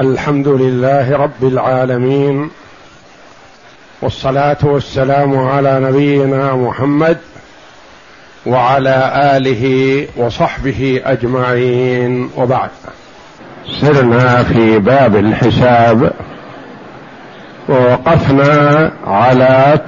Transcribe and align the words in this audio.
الحمد 0.00 0.48
لله 0.48 1.16
رب 1.16 1.42
العالمين 1.42 2.50
والصلاة 4.02 4.56
والسلام 4.62 5.38
على 5.38 5.80
نبينا 5.80 6.54
محمد 6.56 7.18
وعلى 8.46 9.12
آله 9.36 10.06
وصحبه 10.16 11.00
أجمعين. 11.04 12.30
وبعد 12.36 12.70
سرنا 13.80 14.42
في 14.42 14.78
باب 14.78 15.16
الحساب 15.16 16.12
ووقفنا 17.68 18.92
على 19.06 19.80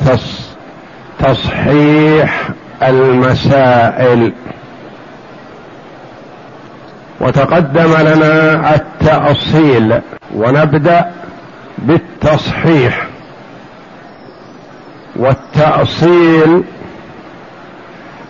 تصحيح 1.19 2.49
المسائل. 2.83 4.33
وتقدم 7.21 7.97
لنا 7.97 8.75
التأصيل 8.75 10.01
ونبدأ 10.35 11.11
بالتصحيح 11.79 13.07
والتأصيل 15.17 16.63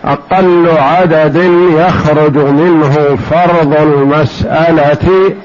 أقل 0.05 0.69
عدد 0.77 1.35
يخرج 1.77 2.37
منه 2.37 3.17
فرض 3.31 3.75
المسألة 3.81 5.35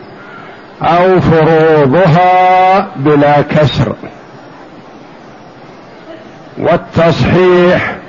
أو 0.83 1.21
فروضها 1.21 2.87
بلا 2.97 3.41
كسر. 3.43 3.95
والتصحيح 6.59 8.00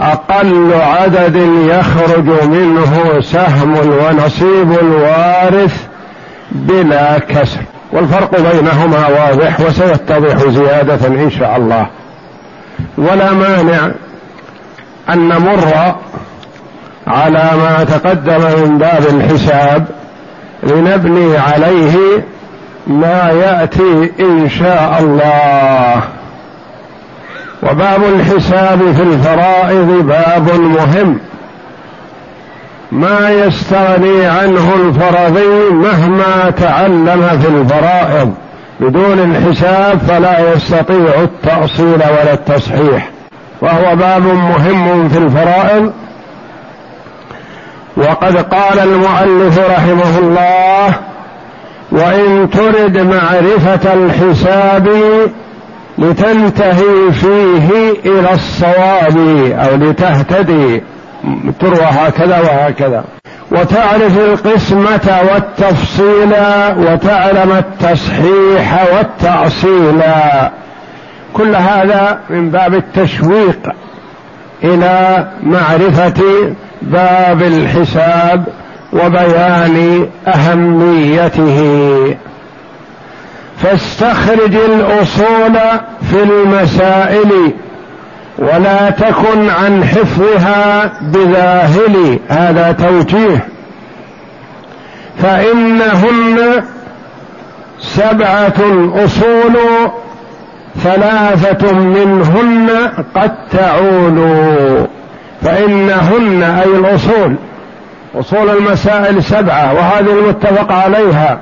أقل 0.00 0.72
عدد 0.74 1.36
يخرج 1.68 2.48
منه 2.48 3.20
سهم 3.20 3.76
ونصيب 3.76 4.72
الوارث 4.82 5.86
بلا 6.50 7.18
كسر. 7.18 7.60
والفرق 7.92 8.30
بينهما 8.30 9.06
واضح 9.08 9.60
وسيتضح 9.60 10.48
زيادة 10.48 11.06
إن 11.06 11.30
شاء 11.30 11.56
الله. 11.56 11.86
ولا 12.98 13.32
مانع 13.32 13.90
أن 15.08 15.28
نمر 15.28 15.94
على 17.06 17.50
ما 17.56 17.84
تقدم 17.84 18.40
من 18.40 18.78
باب 18.78 19.06
الحساب 19.06 19.86
لنبني 20.62 21.36
عليه 21.36 22.24
ما 22.86 23.30
يأتي 23.30 24.12
إن 24.20 24.48
شاء 24.48 24.98
الله. 25.00 26.15
وباب 27.62 28.00
الحساب 28.14 28.92
في 28.92 29.02
الفرائض 29.02 30.06
باب 30.06 30.60
مهم. 30.60 31.18
ما 32.92 33.30
يستغني 33.30 34.26
عنه 34.26 34.74
الفرضي 34.74 35.70
مهما 35.70 36.50
تعلم 36.50 37.40
في 37.42 37.48
الفرائض. 37.48 38.34
بدون 38.80 39.18
الحساب 39.18 39.98
فلا 39.98 40.52
يستطيع 40.52 41.22
التأصيل 41.22 41.94
ولا 41.94 42.32
التصحيح. 42.32 43.10
وهو 43.62 43.96
باب 43.96 44.22
مهم 44.22 45.08
في 45.08 45.18
الفرائض. 45.18 45.92
وقد 47.96 48.36
قال 48.36 48.78
المؤلف 48.78 49.58
رحمه 49.58 50.18
الله 50.18 50.94
وإن 51.92 52.50
ترد 52.50 52.98
معرفة 52.98 53.94
الحساب 53.94 54.88
لتنتهي 55.98 57.12
فيه 57.12 57.90
إلى 58.06 58.32
الصواب 58.32 59.18
أو 59.52 59.76
لتهتدي. 59.76 60.82
تروى 61.60 61.84
هكذا 61.84 62.40
وهكذا. 62.40 63.04
وتعرف 63.52 64.18
القسمة 64.18 65.18
والتفصيل 65.32 66.32
وتعلم 66.78 67.52
التصحيح 67.52 68.86
والتأصيل. 68.94 70.02
كل 71.32 71.56
هذا 71.56 72.18
من 72.30 72.50
باب 72.50 72.74
التشويق 72.74 73.58
إلى 74.64 75.26
معرفة 75.42 76.22
باب 76.82 77.42
الحساب 77.42 78.44
وبيان 78.92 80.06
أهميته. 80.28 82.16
فاستخرج 83.62 84.54
الأصول 84.56 85.58
في 86.10 86.22
المسائل 86.22 87.52
ولا 88.38 88.90
تكن 88.90 89.50
عن 89.50 89.84
حفظها 89.84 90.92
بذاهل. 91.00 92.18
هذا 92.28 92.72
توجيه. 92.72 93.48
فإنهن 95.22 96.62
سبعة 97.80 98.88
اصول 99.04 99.56
ثلاثة 100.84 101.72
منهن 101.72 102.70
قد 103.14 103.34
تعول 103.52 104.46
فإنهن 105.42 106.42
أي 106.42 106.76
الأصول. 106.78 107.36
أصول 108.14 108.50
المسائل 108.50 109.22
سبعة 109.22 109.74
وهذه 109.74 110.18
المتفق 110.18 110.72
عليها. 110.72 111.40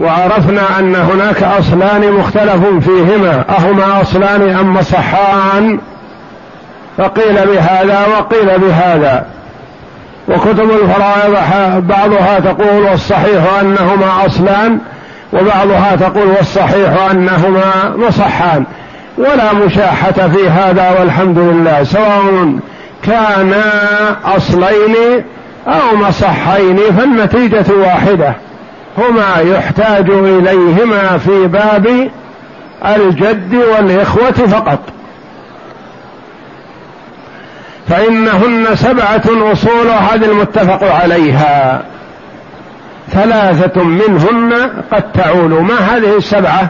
وعرفنا 0.00 0.78
أن 0.78 0.94
هناك 0.94 1.42
أصلان 1.42 2.12
مختلف 2.12 2.88
فيهما 2.88 3.44
أهما 3.58 4.02
أصلان 4.02 4.56
أم 4.56 4.74
مصحان 4.74 5.78
فقيل 6.98 7.46
بهذا 7.46 8.06
وقيل 8.18 8.58
بهذا. 8.58 9.26
وكتب 10.28 10.70
الفرائض 10.70 11.36
بعضها 11.86 12.40
تقول 12.40 12.82
والصحيح 12.90 13.60
أنهما 13.60 14.26
أصلان 14.26 14.78
وبعضها 15.32 15.96
تقول 15.96 16.28
والصحيح 16.28 17.10
أنهما 17.10 17.94
مصحان. 17.96 18.64
ولا 19.18 19.52
مشاحة 19.52 20.12
في 20.12 20.48
هذا 20.48 21.00
والحمد 21.00 21.38
لله 21.38 21.84
سواء 21.84 22.58
كانا 23.02 23.62
أصلين 24.36 25.24
أو 25.66 25.96
مصحين 25.96 26.76
فالنتيجة 26.98 27.64
واحدة. 27.80 28.45
هما 28.98 29.36
يحتاج 29.38 30.10
إليهما 30.10 31.18
في 31.18 31.46
باب 31.46 32.10
الجد 32.86 33.54
والإخوة 33.54 34.32
فقط. 34.32 34.78
فإنهن 37.88 38.66
سبعة 38.74 39.52
أصول 39.52 39.88
هذه 39.88 40.24
المتفق 40.24 40.92
عليها. 40.92 41.82
ثلاثة 43.10 43.82
منهن 43.82 44.70
قد 44.92 45.12
تعول. 45.12 45.50
ما 45.50 45.78
هذه 45.78 46.16
السبعة؟ 46.16 46.68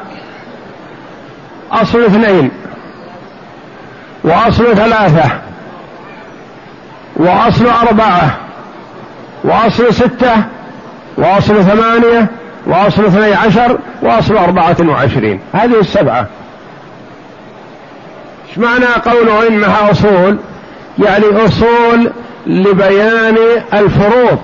أصل 1.72 2.04
اثنين 2.04 2.50
وأصل 4.24 4.76
ثلاثة 4.76 5.30
وأصل 7.16 7.66
أربعة 7.66 8.36
وأصل 9.44 9.94
ستة 9.94 10.55
وأصل 11.16 11.64
ثمانية 11.64 12.26
وأصل 12.66 13.04
اثني 13.04 13.34
عشر 13.34 13.78
وأصل 14.02 14.36
أربعة 14.36 14.76
وعشرين. 14.88 15.40
هذه 15.52 15.80
السبعة. 15.80 16.26
إيش 18.48 18.58
معنى 18.58 18.86
قوله 18.86 19.48
إنها 19.48 19.90
أصول؟ 19.90 20.38
يعني 20.98 21.24
أصول 21.44 22.10
لبيان 22.46 23.36
الفروض. 23.74 24.38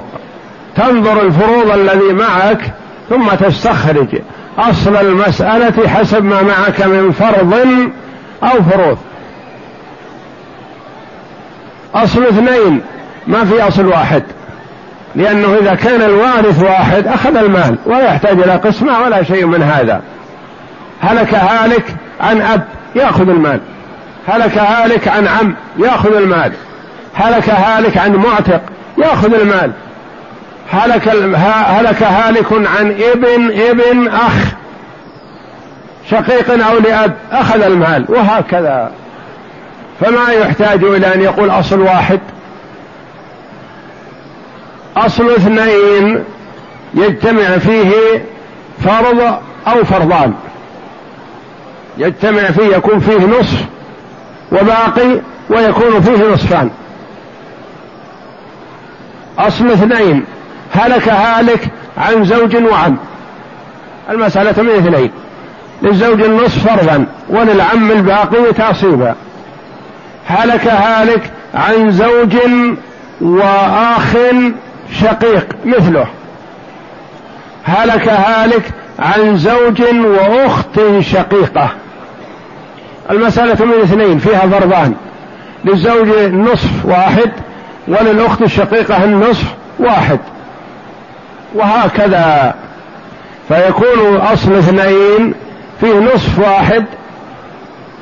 تنظر 0.76 1.22
الفروض 1.22 1.70
الذي 1.70 2.12
معك 2.12 2.72
ثم 3.10 3.28
تستخرج 3.28 4.18
أصل 4.58 4.96
المسألة 4.96 5.88
حسب 5.88 6.24
ما 6.24 6.42
معك 6.42 6.82
من 6.82 7.12
فرض 7.12 7.54
أو 8.42 8.62
فروض. 8.62 8.98
أصل 11.94 12.24
اثنين 12.24 12.80
ما 13.26 13.44
في 13.44 13.68
أصل 13.68 13.86
واحد. 13.86 14.22
لأنه 15.14 15.56
إذا 15.60 15.74
كان 15.74 16.02
الوارث 16.02 16.62
واحد 16.62 17.06
أخذ 17.06 17.36
المال 17.36 17.78
ولا 17.86 18.04
يحتاج 18.04 18.40
إلى 18.40 18.52
قسمة 18.52 19.00
ولا 19.00 19.22
شيء 19.22 19.46
من 19.46 19.62
هذا. 19.62 20.00
هلك 21.00 21.34
هالك 21.34 21.84
عن 22.20 22.40
أب 22.40 22.62
يأخذ 22.96 23.28
المال. 23.28 23.60
هلك 24.28 24.58
هالك 24.58 25.08
عن 25.08 25.26
عم 25.26 25.54
يأخذ 25.78 26.16
المال. 26.16 26.52
هلك 27.14 27.50
هالك 27.50 27.98
عن 27.98 28.12
معتق 28.12 28.60
يأخذ 28.98 29.34
المال. 29.34 29.72
هلك 30.70 31.08
هلك 31.37 32.02
هالك 32.02 32.52
عن 32.52 32.96
ابن 33.12 33.60
ابن 33.60 34.08
أخ 34.08 34.54
شقيق 36.10 36.66
أو 36.69 36.78
لأب 36.78 37.14
أخذ 37.32 37.62
المال 37.62 38.04
وهكذا. 38.08 38.90
فما 40.00 40.32
يحتاج 40.32 40.84
إلى 40.84 41.14
أن 41.14 41.20
يقول 41.20 41.50
أصل 41.50 41.81
واحد. 41.81 42.20
أصل 44.96 45.30
اثنين 45.30 46.24
يجتمع 46.94 47.58
فيه 47.58 47.92
فرض 48.84 49.38
أو 49.66 49.84
فرضان. 49.84 50.34
يجتمع 51.98 52.50
فيه 52.50 52.76
يكون 52.76 53.00
فيه 53.00 53.26
نصف 53.26 53.64
وباقي 54.52 55.20
ويكون 55.50 56.00
فيه 56.00 56.32
نصفان. 56.32 56.70
أصل 59.38 59.70
اثنين 59.70 60.24
هلك 60.72 61.08
هالك 61.08 61.68
عن 61.98 62.24
زوج 62.24 62.56
وعم. 62.56 62.96
المسألة 64.10 64.62
من 64.62 64.70
اثنين 64.70 65.10
للزوج 65.82 66.22
النصف 66.22 66.68
فرضا 66.68 67.06
وللعم 67.28 67.90
الباقي 67.90 68.52
تعصيبا. 68.52 69.14
هلك 70.26 70.66
هالك 70.66 71.30
عن 71.54 71.90
زوج 71.90 72.36
وآخ 73.20 74.16
شقيق 75.02 75.46
مثله. 75.64 76.06
هلك 77.64 78.08
هالك 78.08 78.62
عن 78.99 79.37
زوج 79.37 79.82
وأخت 80.04 80.81
شقيقة. 81.00 81.69
المسألة 83.10 83.64
من 83.64 83.81
اثنين 83.82 84.19
فيها 84.19 84.40
فرضان 84.40 84.94
للزوج 85.64 86.08
نصف 86.32 86.84
واحد 86.84 87.31
وللأخت 87.88 88.43
الشقيقة 88.43 89.04
النصف 89.04 89.44
واحد. 89.78 90.19
وهكذا. 91.54 92.54
فيكون 93.49 94.16
أصل 94.16 94.52
اثنين 94.52 95.34
فيه 95.81 95.94
نصف 95.94 96.38
واحد 96.38 96.84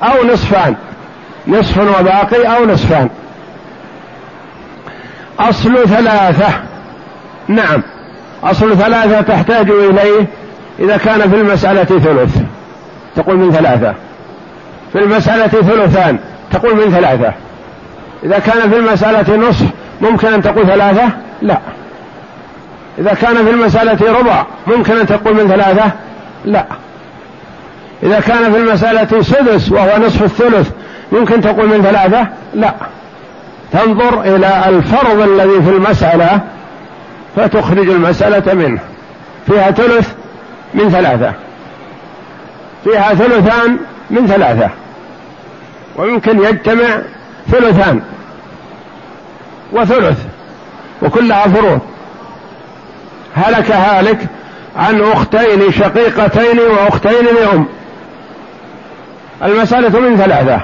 أو 0.02 0.26
نصفان. 0.32 0.76
نصف 1.46 1.78
وباقي 1.78 2.56
أو 2.56 2.64
نصفان. 2.64 3.08
أصل 5.38 5.88
ثلاثة. 5.88 6.69
نعم. 7.50 7.82
أصل 8.44 8.76
ثلاثة 8.76 9.20
تحتاج 9.20 9.70
إليه 9.70 10.26
إذا 10.78 10.96
كان 10.96 11.30
في 11.30 11.36
المسألة 11.36 11.84
ثلث. 11.84 12.36
تقول 13.16 13.36
من 13.36 13.52
ثلاثة. 13.52 13.94
في 14.92 14.98
المسألة 14.98 15.46
ثلثان 15.46 16.18
تقول 16.52 16.74
من 16.74 16.92
ثلاثة. 16.92 17.32
إذا 18.24 18.38
كان 18.38 18.70
في 18.70 18.76
المسألة 18.76 19.36
نصف 19.36 19.66
ممكن 20.00 20.28
أن 20.28 20.42
تقول 20.42 20.66
ثلاثة؟ 20.66 21.08
لا. 21.42 21.58
إذا 22.98 23.14
كان 23.14 23.44
في 23.44 23.50
المسألة 23.50 24.18
ربع 24.18 24.46
ممكن 24.66 24.96
أن 24.96 25.06
تقول 25.06 25.34
من 25.34 25.48
ثلاثة؟ 25.48 25.90
لا. 26.44 26.64
إذا 28.02 28.20
كان 28.20 28.52
في 28.52 28.58
المسألة 28.58 29.22
سدس 29.22 29.72
وهو 29.72 29.98
نصف 29.98 30.22
الثلث 30.22 30.70
ممكن 31.12 31.40
تقول 31.40 31.68
من 31.68 31.82
ثلاثة؟ 31.82 32.26
لا. 32.54 32.74
تنظر 33.72 34.20
إلى 34.20 34.64
الفرض 34.68 35.20
الذي 35.20 35.62
في 35.62 35.70
المسألة 35.70 36.40
فتخرج 37.40 37.88
المسألة 37.88 38.54
منه. 38.54 38.80
فيها 39.46 39.70
ثلث 39.70 40.08
من 40.74 40.90
ثلاثة. 40.90 41.32
فيها 42.84 43.14
ثلثان 43.14 43.76
من 44.10 44.26
ثلاثة. 44.26 44.70
ويمكن 45.96 46.44
يجتمع 46.44 46.98
ثلثان. 47.50 48.00
وثلث. 49.72 50.18
وكلها 51.02 51.48
فروض. 51.48 51.80
هلك 53.36 53.70
هالك 53.70 54.18
عن 54.76 55.00
أختين 55.00 55.72
شقيقتين 55.72 56.58
وأختين 56.58 57.24
لأم. 57.24 57.66
المسألة 59.42 60.00
من 60.00 60.16
ثلاثة. 60.16 60.60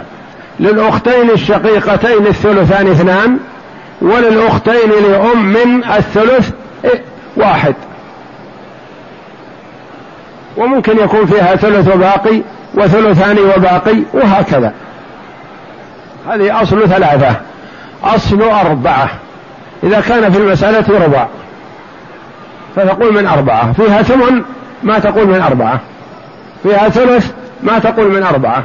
للأختين 0.61 1.31
الشقيقتين 1.31 2.27
الثلثان 2.27 2.87
اثنان 2.87 3.39
وللأختين 4.03 4.91
لأم 5.11 5.47
من 5.47 5.85
الثلث 5.85 6.51
واحد. 7.37 7.75
وممكن 10.57 10.99
يكون 10.99 11.27
فيها 11.27 11.57
ثلث 11.57 11.95
وباقي 11.95 12.43
وثلثان 12.75 13.39
وباقي 13.39 13.97
وهكذا. 14.13 14.73
هذه 16.29 16.63
أصل 16.63 16.89
ثلاثة. 16.89 17.37
أصل 18.05 18.43
أربعة. 18.43 19.09
إذا 19.83 20.01
كان 20.01 20.33
في 20.33 20.39
المسألة 20.39 21.05
ربع. 21.05 21.27
فتقول 22.77 23.15
من 23.15 23.27
أربعة. 23.27 23.73
فيها 23.73 24.03
ثمن 24.03 24.43
ما 24.83 24.99
تقول 24.99 25.27
من 25.27 25.41
أربعة. 25.41 25.81
فيها 26.63 26.89
ثلث 26.89 27.33
ما 27.63 27.79
تقول 27.79 28.11
من 28.11 28.23
أربعة. 28.23 28.63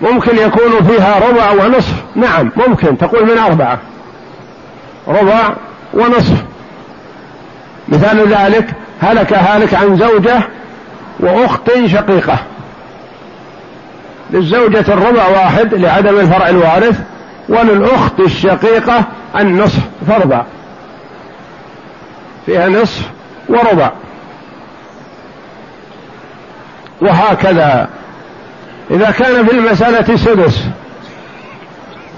ممكن 0.00 0.36
يكون 0.36 0.84
فيها 0.88 1.28
ربع 1.28 1.50
ونصف. 1.50 1.94
نعم 2.14 2.50
ممكن 2.68 2.98
تقول 2.98 3.24
من 3.24 3.38
أربعة. 3.38 3.78
ربع 5.08 5.54
ونصف. 5.94 6.44
مثال 7.88 8.28
ذلك 8.28 8.66
هلك 9.00 9.32
هالك 9.32 9.74
عن 9.74 9.96
زوجة 9.96 10.40
وأخت 11.20 11.70
شقيقة. 11.86 12.38
للزوجة 14.30 14.84
الربع 14.88 15.28
واحد 15.28 15.74
لعدم 15.74 16.20
الفرع 16.20 16.48
الوارث 16.48 17.00
وللأخت 17.48 18.20
الشقيقة 18.20 19.04
النصف 19.40 19.80
فرضا 20.08 20.46
فيها 22.46 22.68
نصف 22.68 23.02
وربع. 23.48 23.90
وهكذا. 27.00 27.88
إذا 28.90 29.10
كان 29.10 29.46
في 29.46 29.52
المسألة 29.52 30.16
سدس 30.16 30.64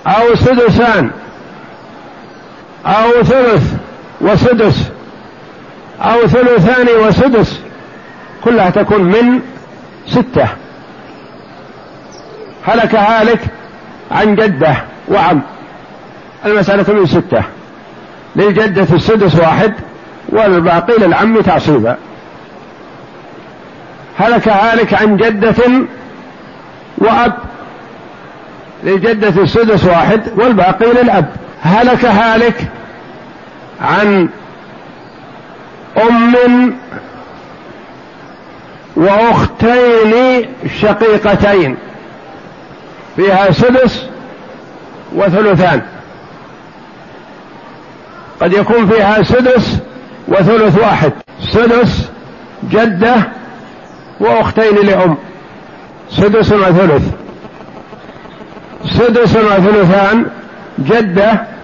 أو 0.06 0.34
سدسان 0.34 1.11
أو 2.87 3.23
ثلث 3.23 3.73
وسدس 4.21 4.91
أو 6.00 6.27
ثلثان 6.27 6.87
وسدس 7.06 7.61
كلها 8.44 8.71
تكون 8.71 9.03
من 9.03 9.41
ستة. 10.06 10.49
هلك 12.67 12.94
هالك 12.94 13.41
عن 14.11 14.35
جدة 14.35 14.77
وعم 15.09 15.43
المسألة 16.47 16.94
من 16.94 17.06
ستة. 17.06 17.43
للجدة 18.37 18.97
السدس 18.97 19.35
واحد 19.35 19.75
والباقي 20.29 20.99
للعم 20.99 21.41
تعصيبا. 21.41 21.97
هلك 24.19 24.49
هالك 24.49 24.94
عن 24.94 25.17
جدة 25.17 25.55
وأب 26.99 27.33
للجدة 28.85 29.43
السدس 29.43 29.85
واحد 29.85 30.21
والباقي 30.37 30.93
للأب. 31.03 31.27
هلك 31.62 32.05
هالك 32.05 32.69
عن 33.81 34.28
أم 35.99 36.76
وأختين 38.96 40.44
شقيقتين 40.81 41.76
فيها 43.17 43.50
سدس 43.50 44.06
وثلثان. 45.14 45.82
قد 48.40 48.52
يكون 48.52 48.87
فيها 48.87 49.23
سدس 49.23 49.78
وثلث 50.28 50.78
واحد 50.78 51.12
سدس 51.52 52.11
جدة 52.70 53.14
وأختين 54.20 54.87
لأم. 54.87 55.16
سدس 56.11 56.52
وثلث. 56.52 57.02
سدس 58.85 59.37
وثلثان 59.37 60.26
جدة 60.78 61.56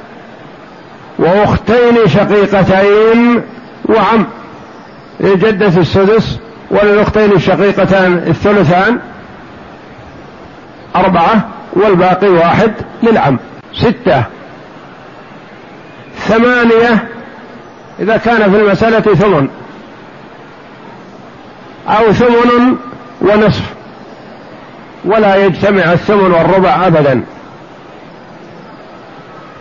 وأختين 1.22 2.08
شقيقتين 2.08 3.42
وعم. 3.88 4.26
للجدة 5.20 5.66
السدس 5.66 6.38
وللأختين 6.70 7.32
الشقيقتان 7.32 8.24
الثلثان 8.26 8.98
أربعة 10.96 11.48
والباقي 11.72 12.28
واحد 12.28 12.72
للعم. 13.02 13.38
ستة. 13.74 14.24
ثمانية. 16.18 17.08
إذا 18.00 18.16
كان 18.16 18.50
في 18.50 18.56
المسألة 18.56 19.14
ثمن. 19.14 19.48
أو 21.88 22.12
ثمن 22.12 22.76
ونصف. 23.20 23.64
ولا 25.04 25.36
يجتمع 25.36 25.92
الثمن 25.92 26.32
والربع 26.32 26.86
أبدا. 26.86 27.22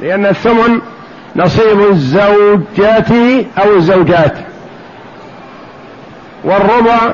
لأن 0.01 0.25
الثمن 0.25 0.81
نصيب 1.35 1.79
الزوجات 1.89 3.11
أو 3.57 3.75
الزوجات. 3.75 4.33
والربع 6.43 7.13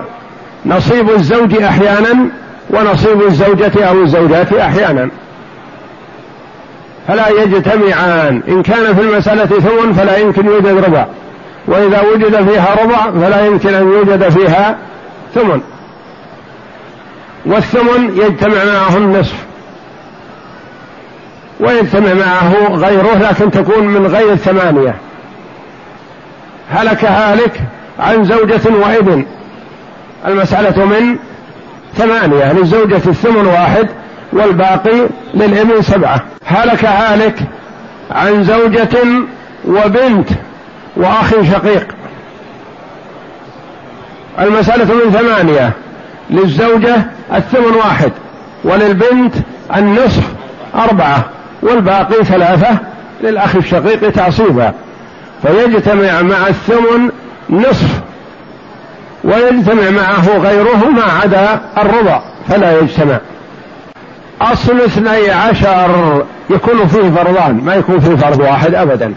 نصيب 0.65 1.09
الزوج 1.09 1.61
أحيانا 1.61 2.29
ونصيب 2.69 3.21
الزوجة 3.21 3.85
أو 3.89 4.01
الزوجات 4.01 4.53
أحيانا. 4.53 5.09
فلا 7.07 7.29
يجتمعان. 7.29 8.41
إن 8.47 8.63
كان 8.63 8.95
في 8.95 9.01
المسألة 9.01 9.45
ثمن 9.45 9.93
فلا 9.93 10.17
يمكن 10.17 10.45
يوجد 10.45 10.83
ربع. 10.85 11.05
وإذا 11.67 12.01
وجد 12.01 12.49
فيها 12.49 12.83
ربع 12.83 13.11
فلا 13.21 13.45
يمكن 13.45 13.73
أن 13.73 13.91
يوجد 13.91 14.29
فيها 14.29 14.77
ثمن. 15.35 15.61
والثمن 17.45 18.17
يجتمع 18.17 18.63
معه 18.65 18.97
النصف. 18.97 19.46
ويجتمع 21.59 22.13
معه 22.13 22.67
غيره 22.75 23.17
لكن 23.17 23.51
تكون 23.51 23.87
من 23.87 24.07
غير 24.07 24.35
ثمانية. 24.35 24.95
هلك 26.71 27.05
هالك 27.05 27.61
عن 27.99 28.23
زوجة 28.23 28.61
وابن. 28.81 29.25
المسألة 30.27 30.85
من 30.85 31.17
ثمانية 31.95 32.53
للزوجة 32.53 32.95
الثمن 32.95 33.47
واحد 33.47 33.87
والباقي 34.33 35.07
للابن 35.33 35.81
سبعة. 35.81 36.21
هلك 36.45 36.85
هالك 36.85 37.39
عن 38.11 38.43
زوجة 38.43 38.97
وبنت 39.67 40.29
وأخ 40.97 41.31
شقيق. 41.51 41.87
المسألة 44.39 44.93
من 44.93 45.11
ثمانية 45.11 45.71
للزوجة 46.29 46.95
الثمن 47.33 47.75
واحد 47.75 48.11
وللبنت 48.63 49.35
النصف 49.75 50.23
أربعة. 50.75 51.36
والباقي 51.61 52.23
ثلاثة 52.23 52.77
للأخ 53.21 53.55
الشقيق 53.55 54.11
تعصيبا 54.11 54.73
فيجتمع 55.41 56.21
مع 56.21 56.47
الثمن 56.47 57.09
نصف 57.49 58.01
ويجتمع 59.23 59.89
معه 59.89 60.37
غيره 60.37 60.89
ما 60.89 61.03
عدا 61.03 61.59
الربع 61.77 62.21
فلا 62.49 62.79
يجتمع. 62.79 63.19
أصل 64.41 64.81
اثني 64.81 65.31
عشر 65.31 66.23
يكون 66.49 66.87
فيه 66.87 67.09
فرضان 67.09 67.61
ما 67.63 67.75
يكون 67.75 67.99
فيه 67.99 68.15
فرض 68.15 68.39
واحد 68.39 68.75
أبدا. 68.75 69.13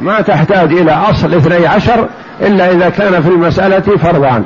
ما 0.00 0.20
تحتاج 0.20 0.72
إلى 0.72 0.92
أصل 0.92 1.34
اثني 1.34 1.66
عشر 1.66 2.08
إلا 2.40 2.72
إذا 2.72 2.88
كان 2.88 3.22
في 3.22 3.28
المسألة 3.28 3.96
فرضان 3.96 4.44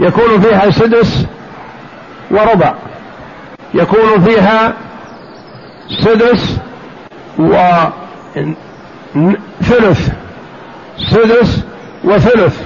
يكون 0.00 0.40
فيها 0.40 0.70
سدس 0.70 1.26
وربع. 2.30 2.74
يكون 3.74 4.24
فيها 4.24 4.72
سدس 6.00 6.56
وثلث 9.14 10.10
سدس 10.98 11.64
وثلث. 12.04 12.60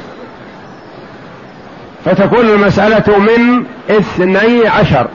فتكون 2.04 2.47
المسألة 2.47 3.18
من 3.18 3.64
اثني 3.90 4.66
عشر. 4.66 5.08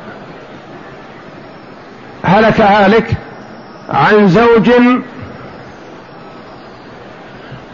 هلك 2.23 2.61
هالك 2.61 3.11
عن 3.89 4.27
زوج 4.27 4.71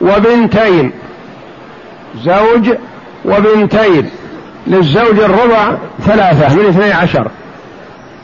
وبنتين. 0.02 0.92
زوج 2.24 2.70
وبنتين. 3.26 4.10
للزوج 4.68 5.20
الربع 5.20 5.74
ثلاثة 6.06 6.56
من 6.56 6.66
اثني 6.66 6.92
عشر. 6.92 7.32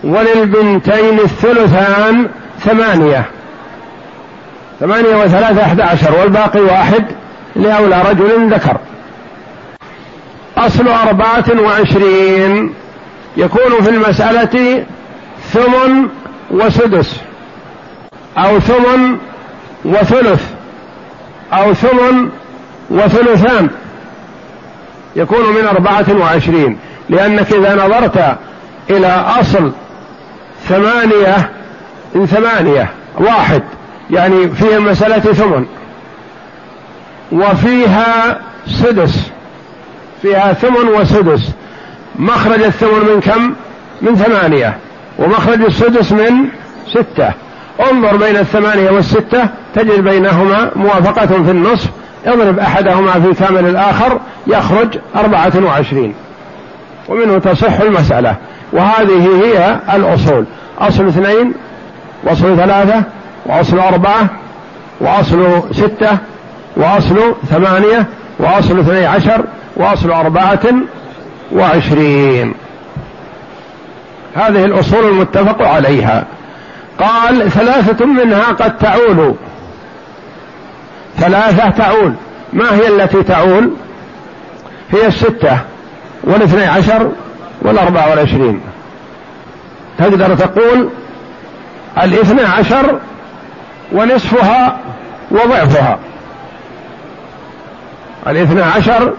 وللبنتين 0.06 1.20
الثلثان 1.20 2.28
ثمانية. 2.60 3.26
ثمانية 4.80 5.16
وثلاثة 5.16 5.64
أحد 5.64 5.82
عشر 5.82 6.20
والباقي 6.20 6.62
واحد 6.62 7.06
لأولى 7.56 8.02
رجل 8.10 8.54
ذكر. 8.54 8.78
أصل 10.58 10.88
أربعة 10.88 11.62
وعشرين. 11.62 12.74
يكون 13.38 13.82
في 13.82 13.90
المسألة 13.90 14.84
ثمن 15.54 16.08
وسدس 16.52 17.20
أو 18.38 18.60
ثمن 18.60 19.18
وثلث 19.86 20.44
أو 21.54 21.74
ثمن 21.74 22.30
وثلثان. 22.90 23.70
يكون 25.16 25.46
من 25.56 25.68
أربعة 25.68 26.06
وعشرين. 26.20 26.78
لأنك 27.10 27.54
إذا 27.54 27.76
نظرت 27.76 28.38
إلى 28.90 29.08
أصل 29.42 29.72
ثمانية 30.70 31.50
من 32.16 32.26
ثمانية 32.26 32.90
واحد. 33.18 33.64
يعني 34.12 34.50
في 34.50 34.78
المسألة 34.78 35.20
ثمن. 35.20 35.66
وفيها 37.32 38.40
سدس. 38.68 39.32
فيها 40.22 40.54
ثمن 40.54 40.88
وسدس. 40.88 41.52
مخرج 42.16 42.64
الثمن 42.64 43.14
من 43.14 43.20
كم؟ 43.20 43.54
من 44.02 44.16
ثمانية. 44.16 44.78
ومخرج 45.20 45.62
السدس 45.62 46.12
من 46.12 46.34
ستة. 46.88 47.30
انظر 47.92 48.18
بين 48.18 48.36
الثمانية 48.36 48.92
والستة 48.92 49.50
تجد 49.76 50.00
بينهما 50.00 50.72
موافقة 50.76 51.26
في 51.26 51.52
النصف. 51.52 51.90
اضرب 52.26 52.60
أحدهما 52.60 53.12
في 53.12 53.34
كامل 53.44 53.66
الآخر 53.66 54.20
يخرج 54.48 54.98
أربعة 55.16 55.54
وعشرين. 55.64 56.14
ومنه 57.10 57.40
تصح 57.40 57.80
المسألة. 57.82 58.36
وهذه 58.74 59.44
هي 59.44 59.80
الأصول. 59.96 60.46
أصل 60.80 61.08
اثنين 61.08 61.54
وأصل 62.24 62.58
ثلاثة 62.58 63.04
وأصل 63.46 63.80
أربعة 63.80 64.30
وأصل 65.02 65.64
ستة 65.72 66.18
وأصل 66.78 67.36
ثمانية 67.50 68.06
وأصل 68.40 68.80
اثني 68.80 69.06
عشر 69.06 69.46
وأصل 69.76 70.12
أربعة 70.12 70.64
وعشرين. 71.52 72.54
هذه 74.36 74.66
الأصول 74.66 75.06
المتفق 75.06 75.62
عليها. 75.62 76.24
قال 77.00 77.52
ثلاثة 77.52 78.06
منها 78.06 78.44
قد 78.44 78.78
تعول. 78.78 79.36
ثلاثة 81.18 81.70
تعول. 81.70 82.14
ما 82.54 82.76
هي 82.76 82.88
التي 82.88 83.24
تعول؟ 83.24 83.72
هي 84.92 85.08
الستة 85.08 85.60
والاثني 86.24 86.66
عشر 86.66 87.12
والأربعة 87.66 88.10
والعشرين. 88.10 88.62
تقدر 89.98 90.36
تقول 90.36 90.90
الاثنى 92.04 92.42
عشر 92.42 93.00
ونصفها 93.92 94.78
وضعفها. 95.32 96.00
الاثنى 98.28 98.62
عشر 98.62 99.14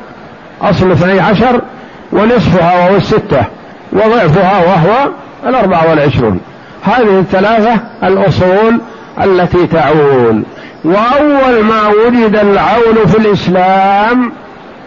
أصل 0.62 0.86
الاثني 0.86 1.20
عشر 1.20 1.60
ونصفها 2.12 2.78
وهو 2.78 2.96
الستة 2.96 3.44
وضعفها 3.92 4.58
وهو 4.58 5.08
الأربعة 5.46 5.90
والعشرون. 5.90 6.40
هذه 6.82 7.18
الثلاثة 7.18 7.80
الأصول 8.02 8.80
التي 9.24 9.66
تعول. 9.66 10.42
وأول 10.84 11.64
ما 11.64 11.88
وجد 11.88 12.36
العول 12.36 13.08
في 13.08 13.18
الإسلام 13.18 14.32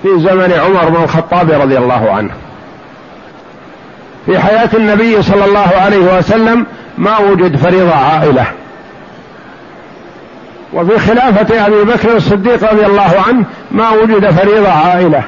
في 0.02 0.08
زمن 0.20 0.52
عمر 0.52 0.90
بن 0.90 1.04
الخطاب 1.04 1.52
رضي 1.52 1.78
الله 1.78 2.12
عنه. 2.12 2.32
في 4.30 4.40
حياة 4.40 4.70
النبي 4.74 5.22
صلى 5.22 5.46
الله 5.46 5.72
عليه 5.76 6.18
وسلم 6.18 6.66
ما 6.98 7.18
وجد 7.18 7.56
فريضة 7.56 7.96
عائلة. 7.96 8.46
وفي 10.74 11.00
خلافة 11.00 11.66
أبي 11.68 11.84
بكر 11.84 12.16
الصديق 12.16 12.72
رضي 12.74 12.86
الله 12.86 13.24
عنه 13.28 13.46
ما 13.72 13.90
وجد 13.90 14.30
فريضة 14.30 14.70
عائلة. 14.70 15.24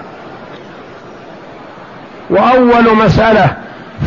وأول 2.30 2.96
مسألة 3.06 3.56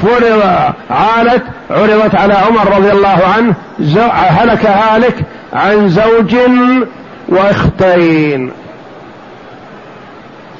فرض 0.02 0.42
عالت 0.90 1.42
عرضت 1.70 2.14
على 2.14 2.34
عمر 2.34 2.76
رضي 2.76 2.92
الله 2.92 3.18
عنه 3.36 3.54
هلك 4.12 4.66
هالك 4.66 5.16
عن 5.52 5.88
زوج 5.88 6.36
وأختين. 7.28 8.52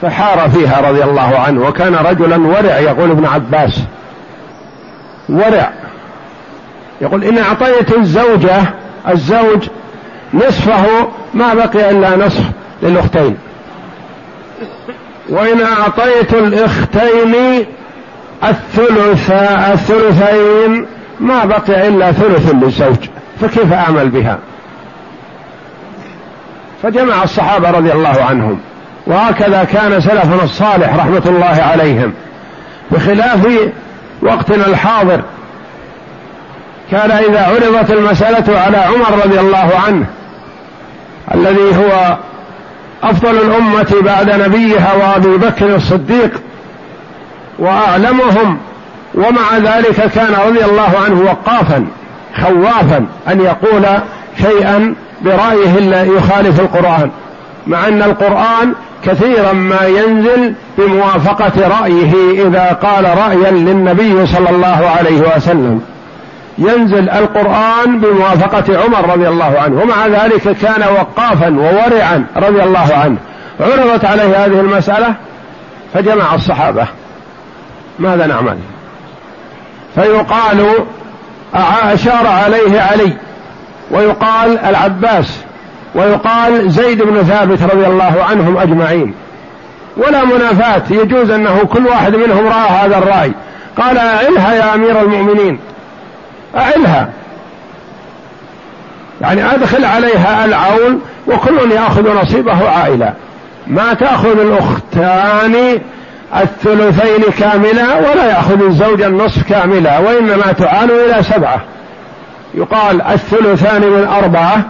فحار 0.03 0.49
فيها 0.51 0.91
رضي 0.91 1.05
الله 1.05 1.39
عنه 1.39 1.69
وكان 1.69 1.95
رجلا 1.95 2.47
ورع 2.47 2.79
يقول 2.79 3.11
ابن 3.11 3.27
عباس. 3.27 3.81
ورع. 5.29 5.73
يقول 7.01 7.25
إن 7.25 7.39
أعطيت 7.39 7.97
الزوجة 7.97 8.63
الزوج 9.09 9.69
نصفه 10.35 11.09
ما 11.35 11.55
بقي 11.55 11.91
إلا 11.91 12.17
نصف 12.17 12.43
للأختين. 12.83 13.37
وإن 15.29 15.63
أعطيت 15.63 16.35
الأختين 16.35 17.65
الثلث 18.45 19.31
الثلثين 19.73 20.87
ما 21.21 21.45
بقي 21.45 21.89
إلا 21.89 22.13
ثلث 22.13 22.55
للزوج. 22.55 23.09
فكيف 23.41 23.73
أعمل 23.73 24.09
بها؟ 24.09 24.39
فجمع 26.83 27.23
الصحابة 27.23 27.71
رضي 27.71 27.93
الله 27.93 28.25
عنهم. 28.25 28.61
وهكذا 29.07 29.65
كان 29.65 30.01
سلفنا 30.01 30.45
الصالح 30.45 30.95
رحمة 30.95 31.23
الله 31.27 31.63
عليهم. 31.63 32.13
بخلاف 32.91 33.47
وقتنا 34.25 34.67
الحاضر. 34.67 35.21
كان 36.91 37.11
إذا 37.11 37.43
عرضت 37.47 37.91
المسألة 37.91 38.59
على 38.61 38.77
عمر 38.77 39.25
رضي 39.25 39.41
الله 39.41 39.73
عنه 39.87 40.07
الذي 41.35 41.77
هو 41.77 42.17
أفضل 43.03 43.37
الأمة 43.37 43.95
بعد 44.01 44.31
نبيها 44.41 44.95
وأبي 44.95 45.37
بكر 45.37 45.75
الصديق 45.75 46.43
وأعلمهم 47.59 48.59
ومع 49.15 49.57
ذلك 49.59 50.11
كان 50.11 50.35
رضي 50.47 50.65
الله 50.65 50.99
عنه 51.05 51.21
وقافا 51.21 51.87
خوافا 52.43 53.07
أن 53.29 53.41
يقول 53.41 53.87
شيئا 54.43 54.95
برأيه 55.23 56.03
يخالف 56.17 56.61
القرآن. 56.61 57.11
مع 57.67 57.89
أن 57.89 58.03
القرآن 58.03 58.75
كثيرا 59.07 59.53
ما 59.53 59.87
ينزل 59.87 60.55
بموافقة 60.79 61.81
رأيه 61.81 62.47
إذا 62.47 62.79
قال 62.83 63.05
رأيا 63.05 63.51
للنبي 63.51 64.27
صلى 64.27 64.51
الله 64.51 64.91
عليه 64.99 65.37
وسلم. 65.37 65.81
ينزل 66.59 67.11
القرآن 67.11 68.01
بموافقة 68.01 68.85
عمر 68.85 69.13
رضي 69.13 69.29
الله 69.29 69.61
عنه 69.61 69.83
ومع 69.83 70.07
ذلك 70.07 70.57
كان 70.57 70.83
وقافا 70.83 71.49
وورعا 71.49 72.25
رضي 72.37 72.63
الله 72.63 72.95
عنه. 72.95 73.17
عرضت 73.61 74.05
عليه 74.05 74.45
هذه 74.45 74.61
المسألة 74.61 75.15
فجمع 75.95 76.35
الصحابة. 76.35 76.87
ماذا 77.99 78.27
نعمل؟ 78.27 78.59
فيقال 79.95 80.67
أشار 81.55 82.27
عليه 82.27 82.81
علي 82.81 83.13
ويقال 83.91 84.59
العباس. 84.59 85.39
ويقال 85.95 86.71
زيد 86.71 87.03
بن 87.03 87.23
ثابت 87.23 87.63
رضي 87.63 87.87
الله 87.87 88.25
عنهم 88.31 88.59
أجمعين. 88.59 89.15
ولا 89.97 90.25
منافاة 90.25 90.83
يجوز 90.91 91.31
أنه 91.31 91.59
كل 91.65 91.87
واحد 91.87 92.15
منهم 92.15 92.47
رأى 92.47 92.69
هذا 92.69 92.99
الرأي. 92.99 93.33
قال 93.79 93.99
أعلها 93.99 94.55
يا 94.55 94.75
أمير 94.75 95.01
المؤمنين. 95.01 95.59
أعلها. 96.57 97.09
يعني 99.21 99.55
أدخل 99.55 99.85
عليها 99.85 100.45
العول 100.45 100.99
وكل 101.27 101.71
يأخذ 101.71 102.23
نصيبه 102.23 102.69
عائلا. 102.69 103.13
ما 103.67 103.95
تأخذ 103.95 104.41
الأختان 104.41 105.81
الثلثين 106.37 107.23
كاملة 107.39 107.97
ولا 107.97 108.27
يأخذ 108.27 108.63
الزوج 108.63 109.03
النصف 109.03 109.49
كاملة 109.49 110.01
وإنما 110.01 110.53
تعان 110.53 110.89
إلى 110.91 111.23
سبعة. 111.23 111.61
يقال 112.55 113.03
الثلثان 113.03 113.81
من 113.81 114.09
أربعة 114.23 114.65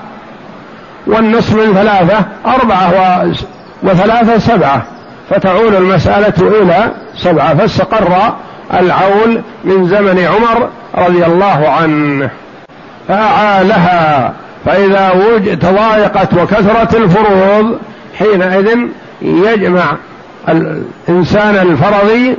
والنصف 1.06 1.54
من 1.54 1.74
ثلاثة 1.74 2.24
أربعة 2.46 2.92
وثلاثة 3.82 4.38
سبعة. 4.38 4.82
فتعول 5.30 5.76
المسألة 5.76 6.62
إلى 6.62 6.90
سبعة. 7.16 7.54
فاستقر 7.54 8.34
العول 8.74 9.42
من 9.64 9.88
زمن 9.88 10.18
عمر 10.18 10.68
رضي 10.94 11.26
الله 11.26 11.68
عنه. 11.68 12.30
فأعالها. 13.08 14.32
فإذا 14.64 15.12
وجد 15.12 15.58
تضايقت 15.58 16.34
وكثرت 16.34 16.94
الفروض 16.94 17.78
حينئذ 18.18 18.78
يجمع 19.22 19.96
الإنسان 20.48 21.54
الفرضي 21.54 22.36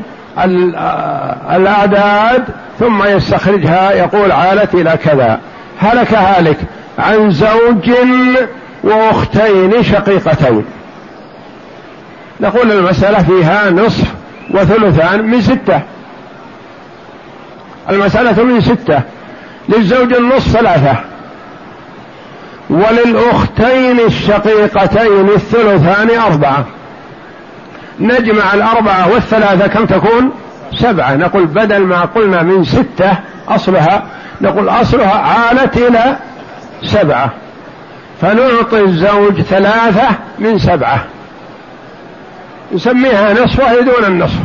الأعداد 1.52 2.44
ثم 2.80 3.04
يستخرجها 3.04 3.92
يقول 3.92 4.32
عالت 4.32 4.74
إلى 4.74 4.98
كذا. 5.04 5.40
هلك 5.80 6.14
هالك 6.14 6.58
عن 7.00 7.32
زوج 7.32 7.92
وأختين 8.84 9.84
شقيقتين. 9.84 10.66
نقول 12.42 12.72
المسألة 12.72 13.24
فيها 13.24 13.70
نصف 13.70 14.14
وثلثان 14.52 15.26
من 15.26 15.42
ستة. 15.42 15.82
المسألة 17.90 18.44
من 18.44 18.62
ستة. 18.62 19.02
للزوج 19.70 20.14
النصف 20.14 20.52
ثلاثة. 20.52 20.96
وللأختين 22.70 24.00
الشقيقتين 24.00 25.30
الثلثان 25.30 26.10
أربعة. 26.20 26.66
نجمع 28.00 28.54
الأربعة 28.54 29.14
والثلاثة 29.14 29.68
كم 29.68 29.86
تكون؟ 29.86 30.32
سبعة. 30.74 31.16
نقول 31.16 31.46
بدل 31.46 31.80
ما 31.80 32.02
قلنا 32.02 32.44
من 32.44 32.64
ستة 32.64 33.18
أصلها 33.48 34.04
نقول 34.42 34.70
أصلها 34.70 35.14
عالت 35.14 35.78
إلى 35.78 36.16
سبعة. 36.84 37.30
فنعطي 38.22 38.82
الزوج 38.82 39.42
ثلاثة 39.42 40.08
من 40.40 40.60
سبعة. 40.60 41.00
نسميها 42.74 43.34
نصف 43.34 43.62
دون 43.62 44.06
النصف. 44.08 44.40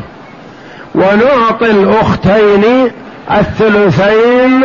ونعطي 0.94 1.70
الأختين 1.70 2.90
الثلثين 3.30 4.64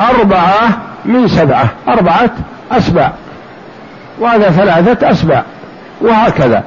أربعة 0.00 0.68
من 1.04 1.28
سبعة. 1.28 1.68
أربعة 1.88 2.30
أسباع. 2.72 3.12
وهذا 4.18 4.50
ثلاثة 4.50 5.10
أسباع. 5.10 5.42
وهكذا. 6.00 6.62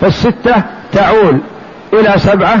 فالستة 0.00 0.62
تعول 0.92 1.40
إلى 1.92 2.14
سبعة. 2.18 2.58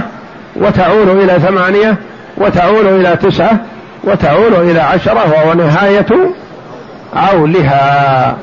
وتعول 0.56 1.08
إلى 1.08 1.40
ثمانية 1.40 1.96
وتعول 2.36 2.86
إلى 2.86 3.16
تسعة 3.16 3.58
وتعول 4.04 4.54
إلى 4.54 4.80
عشرة 4.80 5.30
وهو 5.30 5.54
نهاية 5.54 6.06
عولها. 7.16 8.36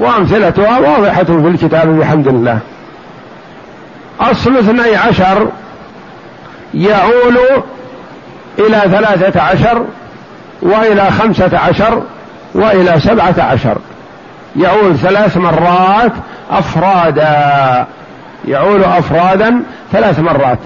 وأمثلتها 0.00 0.78
واضحة 0.78 1.24
في 1.24 1.48
الكتاب 1.48 1.98
بحمد 1.98 2.28
الله. 2.28 2.58
أصل 4.20 4.56
اثني 4.56 4.96
عشر 4.96 5.48
يعول 6.74 7.38
إلى 8.58 8.80
ثلاثة 8.80 9.40
عشر 9.40 9.84
وإلى 10.62 11.10
خمسة 11.10 11.58
عشر 11.58 12.02
وإلى 12.54 13.00
سبعة 13.00 13.34
عشر. 13.38 13.78
يعول 14.56 14.96
ثلاث 14.96 15.36
مرات 15.36 16.12
أفرادا. 16.50 17.86
يعول 18.44 18.84
أفرادا 18.84 19.62
ثلاث 19.92 20.18
مرات. 20.18 20.58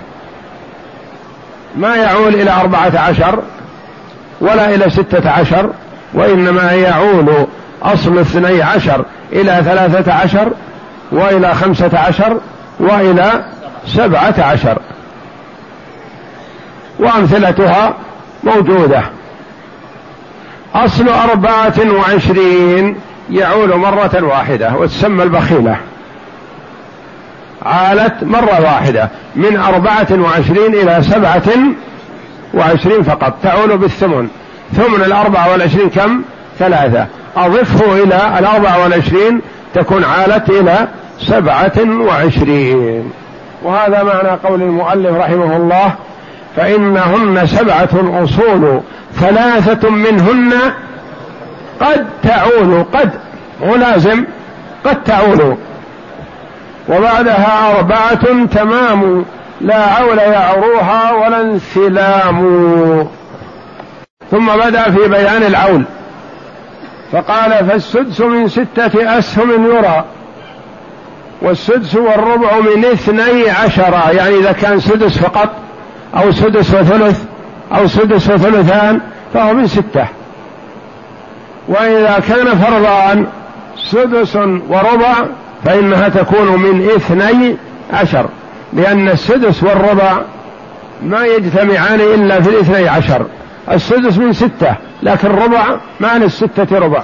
ما 1.76 1.96
يعول 1.96 2.34
إلى 2.34 2.50
أربعة 2.50 2.98
عشر 2.98 3.42
ولا 4.40 4.74
إلى 4.74 4.90
ستة 4.90 5.30
عشر 5.30 5.70
وإنما 6.14 6.72
يعول 6.72 7.46
أصل 7.82 8.18
اثني 8.18 8.62
عشر 8.62 9.04
إلى 9.32 9.62
ثلاثة 9.64 10.12
عشر 10.12 10.52
وإلى 11.12 11.54
خمسة 11.54 11.98
عشر 11.98 12.40
وإلى 12.80 13.44
سبعة 13.86 14.34
عشر. 14.38 14.78
وأمثلتها 16.98 17.94
موجودة. 18.44 19.02
أصل 20.74 21.08
أربعة 21.08 21.92
وعشرين 21.92 22.96
يعول 23.30 23.76
مرة 23.76 24.22
واحدة 24.22 24.74
وتسمى 24.76 25.22
البخيلة. 25.22 25.76
عالت 27.62 28.14
مرة 28.22 28.60
واحدة 28.60 29.08
من 29.36 29.56
أربعة 29.56 30.06
وعشرين 30.10 30.74
إلى 30.74 31.02
سبعة 31.02 31.42
وعشرين 32.54 33.02
فقط 33.02 33.34
تعول 33.42 33.78
بالثمن. 33.78 34.28
ثمن 34.72 35.02
الأربعة 35.06 35.52
والعشرين 35.52 35.90
كم؟ 35.90 36.22
ثلاثة. 36.58 37.06
أضفه 37.36 38.02
إلى 38.02 38.38
الأربعة 38.38 38.82
والعشرين 38.82 39.40
تكون 39.74 40.04
عالت 40.04 40.50
إلى 40.50 40.88
سبعة 41.20 42.00
وعشرين. 42.00 43.12
وهذا 43.62 44.02
معنى 44.02 44.28
قول 44.44 44.62
المؤلف 44.62 45.16
رحمه 45.16 45.56
الله 45.56 45.94
فإنهن 46.56 47.46
سبعة 47.46 48.24
أصول 48.24 48.80
ثلاثة 49.14 49.90
منهن 49.90 50.52
قد 51.80 52.06
تعول 52.22 52.84
قد 52.94 53.10
مو 53.60 53.76
لازم 53.76 54.24
قد 54.84 55.04
تعول 55.04 55.56
وبعدها 56.88 57.78
أربعة 57.78 58.44
تمام. 58.46 59.24
لا 59.60 59.84
عول 59.84 60.18
يعروها 60.18 61.12
ولا 61.12 61.40
انسلام. 61.40 62.38
ثم 64.30 64.56
بدأ 64.56 64.90
في 64.90 65.08
بيان 65.08 65.42
العول 65.42 65.84
فقال 67.12 67.50
فالسدس 67.50 68.20
من 68.20 68.48
ستة 68.48 69.18
أسهم 69.18 69.66
يرى 69.66 70.04
والسدس 71.42 71.94
والربع 71.94 72.60
من 72.60 72.84
اثني 72.84 73.50
عشر. 73.50 74.00
يعني 74.12 74.38
إذا 74.38 74.52
كان 74.52 74.80
سدس 74.80 75.18
فقط 75.18 75.50
أو 76.16 76.32
سدس 76.32 76.74
وثلث 76.74 77.24
أو 77.72 77.86
سدس 77.86 78.30
وثلثان 78.30 79.00
فهو 79.34 79.54
من 79.54 79.66
ستة. 79.66 80.06
وإذا 81.68 82.22
كان 82.28 82.58
فرضان 82.58 83.26
سدس 83.76 84.36
وربع 84.68 85.14
فإنها 85.64 86.08
تكون 86.08 86.62
من 86.62 86.88
اثني 86.96 87.56
عشر 87.92 88.28
لأن 88.72 89.08
السدس 89.08 89.62
والربع 89.62 90.18
ما 91.02 91.24
يجتمعان 91.24 92.00
إلا 92.00 92.40
في 92.40 92.50
الاثني 92.50 92.88
عشر. 92.88 93.26
السدس 93.70 94.18
من 94.18 94.32
ستة 94.32 94.74
لكن 95.02 95.28
ربع 95.28 95.76
ما 96.00 96.18
للستة 96.18 96.78
ربع. 96.78 97.02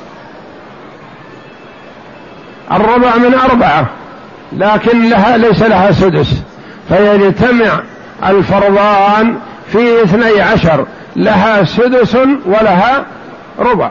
الربع 2.72 3.16
من 3.16 3.34
أربعة 3.34 3.86
لكن 4.52 5.08
لها 5.08 5.36
ليس 5.36 5.62
لها 5.62 5.92
سدس. 5.92 6.42
فيجتمع 6.88 7.80
الفرضان 8.28 9.38
في 9.72 10.02
اثني 10.02 10.40
عشر 10.40 10.86
لها 11.16 11.64
سدس 11.64 12.16
ولها 12.46 13.04
ربع. 13.58 13.90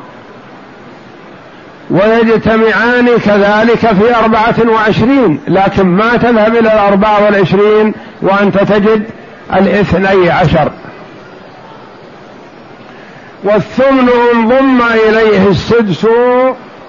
ويجتمعان 1.93 3.07
كذلك 3.25 3.79
في 3.79 4.15
أربعة 4.23 4.55
وعشرين 4.73 5.39
لكن 5.47 5.83
ما 5.83 6.17
تذهب 6.17 6.55
إلى 6.55 6.73
الأربعة 6.73 7.25
والعشرين 7.25 7.93
وأنت 8.21 8.57
تجد 8.57 9.03
الاثني 9.53 10.29
عشر. 10.29 10.71
والثمن 13.43 14.09
إن 14.33 14.47
ضم 14.47 14.81
إليه 14.81 15.47
السدس 15.47 16.07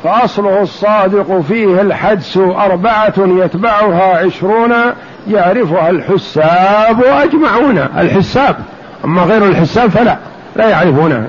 فأصله 0.04 0.62
الصادق 0.62 1.40
فيه 1.48 1.80
الحدس 1.80 2.36
أربعة 2.36 3.14
يتبعها 3.18 4.24
عشرون 4.26 4.72
يعرفها 5.30 5.90
الحساب 5.90 7.04
أجمعون. 7.04 7.78
الحساب 7.98 8.56
أما 9.04 9.22
غير 9.22 9.44
الحساب 9.44 9.90
فلا 9.90 10.16
لا 10.56 10.68
يعرفونها 10.68 11.26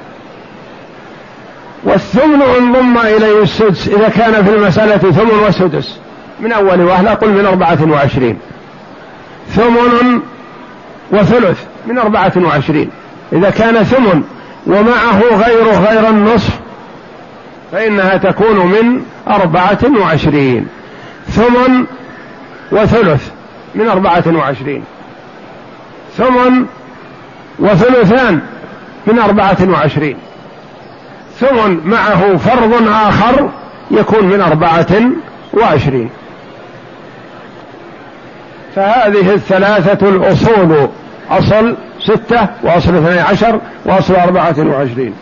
والثمن 1.86 2.42
إن 2.42 2.74
ضم 2.74 2.98
إليه 2.98 3.44
السدس 3.44 3.88
إذا 3.88 4.10
كان 4.10 4.46
في 4.46 4.56
المسألة 4.56 4.98
ثمن 4.98 5.48
وسدس. 5.48 5.98
من 6.40 6.52
أول 6.52 6.82
وهلة 6.82 7.14
قل 7.14 7.30
من 7.30 7.46
أربعة 7.46 7.92
وعشرين. 7.92 8.38
ثمن 9.50 10.22
وثلث 11.12 11.60
من 11.88 11.98
أربعة 11.98 12.34
وعشرين. 12.38 12.90
إذا 13.34 13.50
كان 13.50 13.84
ثمن 13.84 14.24
ومعه 14.68 15.22
غيره 15.22 15.90
غير 15.90 16.10
النصف 16.10 16.60
فإنها 17.72 18.18
تكون 18.18 18.58
من 18.58 19.02
أربعة 19.28 19.80
وعشرين. 20.02 20.68
ثمن 21.28 21.86
وثلث 22.72 23.30
من 23.76 23.88
أربعة 23.88 24.24
وعشرين. 24.28 24.84
ثمن 26.18 26.66
وثلثان 27.60 28.42
من 29.08 29.20
أربعة 29.20 29.58
وعشرين. 29.70 30.18
ثمن 31.40 31.80
معه 31.86 32.38
فرض 32.38 32.88
آخر 32.88 33.50
يكون 33.92 34.26
من 34.26 34.42
أربعة 34.42 35.02
وعشرين. 35.54 36.10
فهذه 38.76 39.34
الثلاثة 39.34 40.10
الأصول 40.10 40.88
أصل 41.32 41.76
ستة 42.00 42.48
وأصل 42.64 42.96
اثني 42.96 43.20
عشر 43.20 43.60
وأصل 43.86 44.16
أربعة 44.16 44.56
وعشرين. 44.60 45.14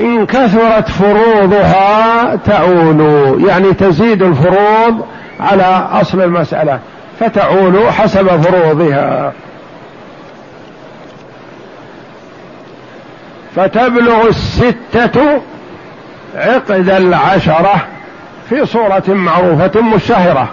إن 0.00 0.26
كثرت 0.26 0.88
فروضها 0.88 2.36
تعول 2.36 3.00
يعني 3.48 3.74
تزيد 3.74 4.22
الفروض 4.22 5.06
على 5.40 5.88
أصل 5.92 6.20
المسألة 6.20 6.78
فتعول 7.20 7.92
حسب 7.92 8.40
فروضها. 8.40 9.32
فتبلغ 13.58 14.28
الستة 14.28 15.42
عقد 16.36 16.90
العشرة 16.90 17.74
في 18.48 18.66
صورة 18.66 19.02
معروفة 19.08 19.80
مشتهرة 19.80 20.48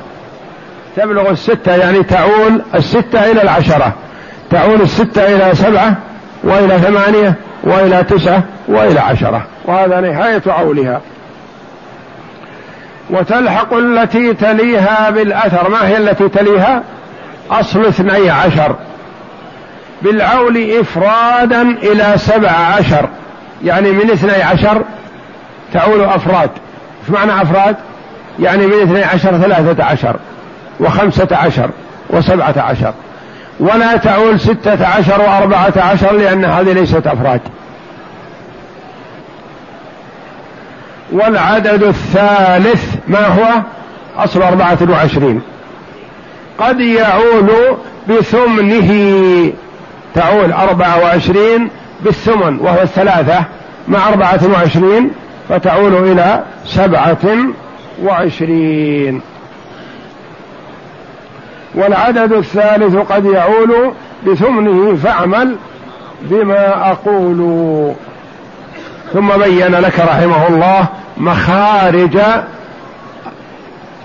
تبلغ 0.96 1.30
الستة 1.30 1.76
يعني 1.76 2.04
تعول 2.04 2.62
الستة 2.76 3.32
إلى 3.32 3.42
العشرة. 3.42 3.94
تعول 4.52 4.82
الستة 4.82 5.36
إلى 5.36 5.56
سبعة 5.56 5.96
وإلى 6.44 6.80
ثمانية 6.80 7.34
وإلى 7.64 8.04
تسعة 8.04 8.44
وإلى 8.68 9.00
عشرة. 9.00 9.46
وهذا 9.66 10.00
نهاية 10.02 10.42
عولها. 10.48 11.02
وتلحق 13.10 13.74
التي 13.74 14.34
تليها 14.34 15.10
بالأثر. 15.10 15.70
ما 15.70 15.88
هي 15.88 15.98
التي 15.98 16.30
تليها؟ 16.30 16.84
أصل 17.52 17.86
اثني 17.86 18.30
عشر. 18.30 18.76
بالعول 20.02 20.72
إفرادا 20.80 21.62
إلى 21.62 22.14
سبع 22.18 22.52
عشر. 22.52 23.10
يعني 23.64 23.92
من 23.92 24.12
اثني 24.12 24.44
عشر 24.44 24.82
تعول 25.74 26.02
أفراد. 26.02 26.50
إيش 27.02 27.10
معنى 27.10 27.42
أفراد؟ 27.42 27.76
يعني 28.40 28.68
من 28.68 28.74
اثني 28.74 29.04
عشر 29.04 29.38
ثلاثة 29.38 29.84
عشر 29.84 30.16
وخمسة 30.80 31.28
عشر 31.32 31.70
وسبعة 32.10 32.54
عشر. 32.58 32.94
ولا 33.60 33.98
تعول 33.98 34.40
ستة 34.40 34.88
عشر 34.88 35.22
وأربعة 35.22 35.74
عشر 35.78 36.12
لأن 36.12 36.46
هذه 36.46 36.72
ليست 36.74 37.08
أفراد. 37.08 37.42
والعدد 41.12 41.84
الثالث 41.84 42.96
ما 43.08 43.28
هو؟ 43.28 43.62
أصل 44.18 44.42
أربعة 44.42 44.78
وعشرين. 44.90 45.42
قد 46.60 46.80
يعول 46.80 47.52
بثمنه 48.10 48.92
تعول 50.16 50.52
أربعة 50.52 51.04
وعشرين 51.04 51.70
بالثمن 52.02 52.60
وهو 52.60 52.82
الثلاثة 52.82 53.44
مع 53.88 54.10
أربعة 54.10 54.40
وعشرين 54.54 55.12
فتعول 55.50 55.94
إلى 56.12 56.44
سبعة 56.66 57.26
وعشرين. 58.04 59.22
والعدد 61.76 62.34
الثالث 62.34 62.96
قد 62.96 63.26
يعول 63.26 63.94
بثمنه 64.28 64.96
فاعمل 64.96 65.56
بما 66.22 66.92
أقول. 66.92 67.94
ثم 69.14 69.28
بين 69.28 69.76
لك 69.76 70.00
رحمه 70.00 70.48
الله 70.48 70.88
مخارج 71.18 72.18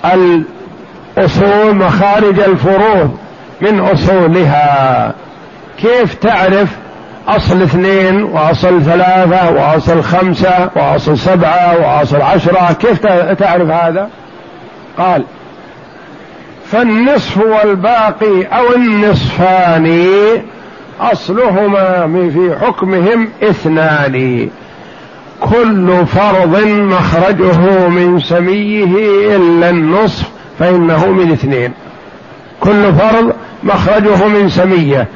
الأصول 0.05 1.75
مخارج 1.75 2.41
الفروض 2.41 3.19
من 3.61 3.81
أصولها. 3.81 5.15
كيف 5.83 6.15
تعرف 6.15 6.69
أصل 7.29 7.63
اثنين 7.63 8.23
وأصل 8.23 8.83
ثلاثة 8.83 9.51
وأصل 9.51 10.03
خمسة 10.03 10.71
وأصل 10.77 11.19
سبعة 11.19 11.79
وأصل 11.79 12.21
عشرة؟ 12.21 12.73
كيف 12.73 13.07
تعرف 13.39 13.71
هذا؟ 13.71 14.09
قال 14.99 15.25
فالنصف 16.65 17.39
والباقي 17.39 18.43
أو 18.43 18.75
النصفان 18.77 20.07
أصلهما 21.01 22.31
في 22.35 22.67
حكمهم 22.67 23.29
اثنان. 23.43 24.49
كل 25.41 26.07
فرض 26.07 26.65
مخرجه 26.67 27.89
من 27.89 28.21
سميه 28.21 29.37
إلا 29.37 29.71
النصف 29.71 30.29
فإنه 30.59 31.07
من 31.07 31.33
اثنين. 31.33 31.73
كل 32.61 32.93
فرض 32.93 33.33
مخرجه 33.63 34.29
من 34.29 34.49
سمية. 34.49 35.07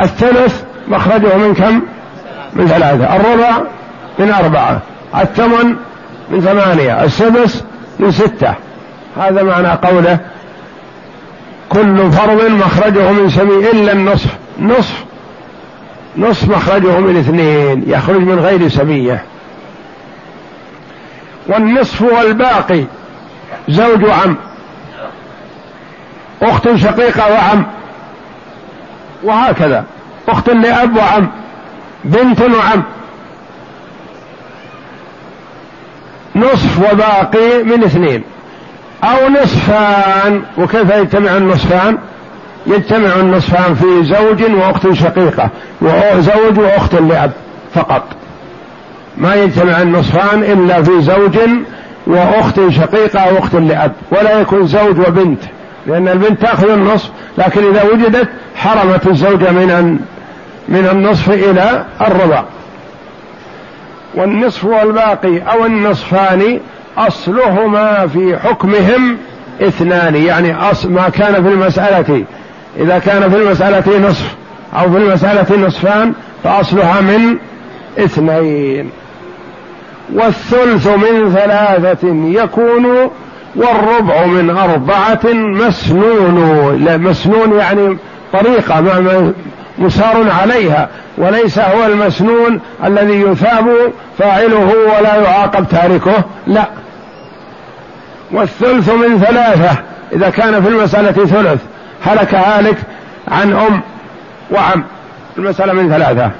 الثلث 0.00 0.62
مخرجه 0.88 1.36
من 1.36 1.54
كم؟ 1.54 1.82
من 2.52 2.66
ثلاثة. 2.66 3.16
الربع 3.16 3.60
من 4.18 4.30
أربعة. 4.30 4.80
الثمن 5.20 5.76
من 6.30 6.40
ثمانية. 6.40 7.04
السدس 7.04 7.64
من 7.98 8.10
ستة. 8.10 8.54
هذا 9.16 9.42
معنى 9.42 9.68
قوله 9.68 10.18
كل 11.68 12.12
فرض 12.12 12.50
مخرجه 12.50 13.12
من 13.12 13.30
سمي 13.30 13.70
إلا 13.70 13.92
النصف 13.92 14.30
نصف 14.60 15.04
نصف 16.16 16.48
مخرجه 16.48 16.98
من 16.98 17.16
اثنين. 17.16 17.84
يخرج 17.86 18.20
من 18.20 18.38
غير 18.38 18.68
سمية. 18.68 19.24
والنصف 21.46 22.02
والباقي 22.02 22.84
زوج 23.68 24.04
وعم 24.04 24.36
أخت 26.42 26.74
شقيقة 26.74 27.32
وعم. 27.32 27.66
وهكذا. 29.24 29.84
أخت 30.28 30.50
لأب 30.50 30.96
وعم 30.96 31.28
بنت 32.04 32.40
وعم. 32.40 32.82
نصف 36.36 36.92
وباقي 36.92 37.62
من 37.62 37.84
اثنين. 37.84 38.22
أو 39.04 39.28
نصفان 39.28 40.42
وكيف 40.58 40.90
يجتمع 40.90 41.36
النصفان؟ 41.36 41.98
يجتمع 42.66 43.20
النصفان 43.20 43.74
في 43.74 44.04
زوج 44.04 44.42
وأخت 44.54 44.92
شقيقة 44.92 45.50
وزوج 45.80 46.58
وأخت 46.58 46.94
لأب 46.94 47.32
فقط. 47.74 48.02
ما 49.16 49.34
يجتمع 49.34 49.82
النصفان 49.82 50.42
إلا 50.42 50.82
في 50.82 51.02
زوج 51.02 51.38
وأخت 52.06 52.60
شقيقة 52.68 53.34
وأخت 53.34 53.54
لأب 53.54 53.92
ولا 54.10 54.40
يكون 54.40 54.66
زوج 54.66 54.98
وبنت. 54.98 55.40
لأن 55.86 56.08
البنت 56.08 56.40
تأخذ 56.42 56.70
النصف 56.70 57.10
لكن 57.38 57.70
إذا 57.70 57.82
وجدت 57.82 58.28
حرمت 58.54 59.06
الزوجة 59.06 59.50
من 59.50 59.98
من 60.68 60.88
النصف 60.92 61.30
إلى 61.30 61.84
الربع. 62.00 62.44
والنصف 64.14 64.64
والباقي 64.64 65.38
أو 65.38 65.66
النصفان 65.66 66.60
أصلهما 66.98 68.06
في 68.06 68.38
حكمهم 68.38 69.16
اثنان 69.62 70.16
يعني 70.16 70.56
أصل 70.56 70.90
ما 70.90 71.08
كان 71.08 71.32
في 71.32 71.48
المسألة 71.48 72.24
إذا 72.80 72.98
كان 72.98 73.30
في 73.30 73.36
المسألة 73.36 74.08
نصف 74.08 74.34
أو 74.76 74.90
في 74.90 74.98
المسألة 74.98 75.66
نصفان 75.66 76.12
فأصلها 76.44 77.00
من 77.00 77.36
اثنين. 77.98 78.90
والثلث 80.14 80.86
من 80.86 81.32
ثلاثة 81.34 82.08
يكون 82.42 83.10
والربع 83.56 84.26
من 84.26 84.50
أربعة 84.50 85.32
مسنون. 85.32 86.98
مسنون 86.98 87.58
يعني 87.58 87.96
طريقة 88.32 88.80
مسار 89.78 90.30
عليها 90.30 90.88
وليس 91.18 91.58
هو 91.58 91.86
المسنون 91.86 92.60
الذي 92.84 93.20
يثاب 93.20 93.92
فاعله 94.18 94.72
ولا 94.98 95.14
يعاقب 95.14 95.68
تاركه 95.68 96.24
لا. 96.46 96.64
والثلث 98.32 98.90
من 98.90 99.18
ثلاثة 99.18 99.82
إذا 100.12 100.30
كان 100.30 100.62
في 100.62 100.68
المسألة 100.68 101.12
ثلث 101.12 101.60
هلك 102.04 102.34
هالك 102.34 102.76
عن 103.28 103.52
أم 103.52 103.80
وعم 104.50 104.84
المسألة 105.38 105.72
من 105.72 105.88
ثلاثة. 105.90 106.30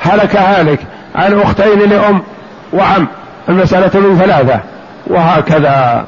هلك 0.00 0.36
هالك 0.36 0.80
عن 1.14 1.40
أختين 1.40 1.78
لأم 1.78 2.22
وعم 2.72 3.06
المسألة 3.48 4.00
من 4.00 4.18
ثلاثة 4.18 4.60
وهكذا. 5.06 6.06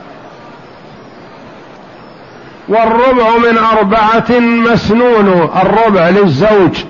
والربع 2.69 3.37
من 3.37 3.59
أربعة 3.59 4.39
مسنون 4.41 5.51
الربع 5.63 6.09
للزوج 6.09 6.85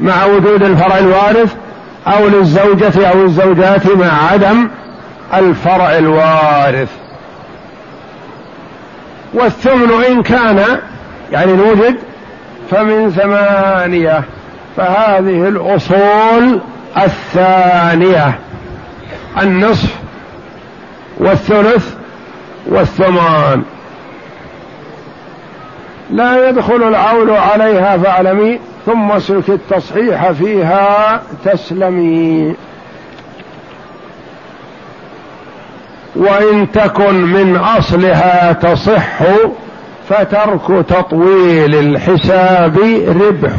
مع 0.00 0.24
وجود 0.24 0.62
الفرع 0.62 0.98
الوارث 0.98 1.54
أو 2.06 2.28
للزوجة 2.28 3.08
أو 3.10 3.22
الزوجات 3.22 3.86
مع 3.86 4.30
عدم 4.32 4.68
الفرع 5.34 5.98
الوارث. 5.98 6.88
والثمن 9.34 10.04
إن 10.10 10.22
كان 10.22 10.80
يعني 11.32 11.52
الوجد 11.54 11.96
فمن 12.70 13.10
ثمانية 13.10 14.22
فهذه 14.76 15.48
الأصول 15.48 16.60
الثانية. 16.96 18.38
النصف 19.42 19.94
والثلث 21.18 21.94
والثمان. 22.66 23.62
لا 26.14 26.48
يدخل 26.48 26.88
العول 26.88 27.30
عليها 27.30 27.98
فاعلمي 27.98 28.58
ثم 28.86 29.12
اسلك 29.12 29.48
التصحيح 29.48 30.30
فيها 30.30 31.22
تسلمي. 31.44 32.54
وإن 36.16 36.72
تكن 36.72 37.14
من 37.14 37.56
أصلها 37.56 38.52
تصح 38.52 39.18
فترك 40.08 40.86
تطويل 40.88 41.74
الحساب 41.74 42.78
ربح. 43.08 43.52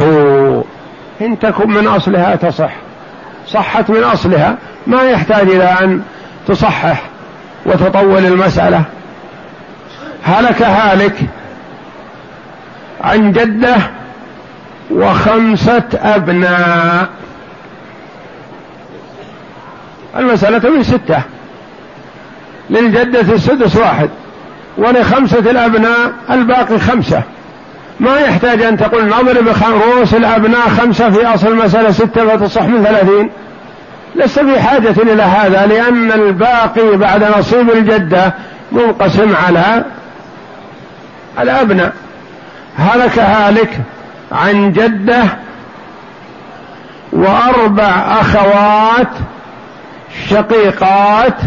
إن 1.21 1.39
تكن 1.39 1.69
من 1.69 1.87
أصلها 1.87 2.35
تصح. 2.35 2.73
صحت 3.47 3.89
من 3.89 4.03
أصلها 4.03 4.57
ما 4.87 5.03
يحتاج 5.03 5.47
إلى 5.49 5.75
أن 5.81 6.01
تصحح 6.47 7.01
وتطول 7.65 8.25
المسألة. 8.25 8.83
هلك 10.23 10.61
هالك 10.61 11.15
عن 13.01 13.31
جدة 13.31 13.75
وخمسة 14.91 15.83
أبناء. 15.93 17.09
المسألة 20.17 20.69
من 20.69 20.83
ستة. 20.83 21.21
للجدة 22.69 23.33
السدس 23.33 23.75
واحد 23.75 24.09
ولخمسة 24.77 25.39
الأبناء 25.39 26.13
الباقي 26.31 26.79
خمسة. 26.79 27.21
ما 27.99 28.19
يحتاج 28.19 28.61
أن 28.61 28.77
تقول 28.77 29.05
نضرب 29.05 29.47
رؤوس 29.63 30.13
الأبناء 30.13 30.69
خمسة 30.69 31.09
في 31.09 31.25
أصل 31.25 31.47
المسألة 31.47 31.91
ستة 31.91 32.37
فتصح 32.37 32.63
من 32.63 32.83
ثلاثين. 32.83 33.29
لست 34.15 34.39
بحاجة 34.39 34.95
إلى 35.01 35.23
هذا 35.23 35.65
لأن 35.65 36.11
الباقي 36.11 36.97
بعد 36.97 37.23
نصيب 37.39 37.69
الجدة 37.69 38.33
منقسم 38.71 39.35
على 39.47 39.83
الأبناء. 41.39 41.93
هلك 42.77 43.19
هالك 43.19 43.79
عن 44.31 44.71
جدة 44.73 45.23
وأربع 47.11 48.19
أخوات 48.21 49.07
شقيقات 50.29 51.37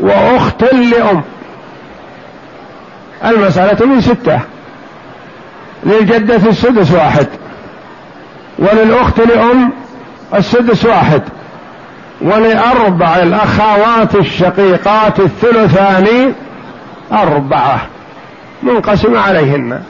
وأخت 0.00 0.62
لأم. 0.62 1.22
المسألة 3.24 3.86
من 3.86 4.00
ستة. 4.00 4.40
للجدة 5.84 6.36
السدس 6.36 6.90
واحد. 6.90 7.26
وللأخت 8.58 9.20
لأم 9.20 9.72
السدس 10.34 10.84
واحد. 10.84 11.22
ولأربع 12.20 13.16
الأخوات 13.16 14.14
الشقيقات 14.14 15.20
الثلثان 15.20 16.34
أربعة. 17.12 17.80
منقسم 18.62 19.16
عليهن. 19.16 19.80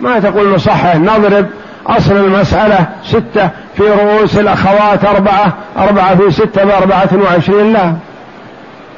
ما 0.00 0.18
تقول 0.18 0.54
نصحح 0.54 0.96
نضرب 0.96 1.46
أصل 1.86 2.16
المسألة 2.16 2.86
ستة 3.04 3.50
في 3.76 3.82
رؤوس 3.82 4.38
الأخوات 4.38 5.04
أربعة 5.04 5.52
أربعة 5.78 6.16
في 6.16 6.30
ستة 6.30 6.64
بأربعة 6.64 7.08
وعشرين. 7.24 7.72
لا. 7.72 7.92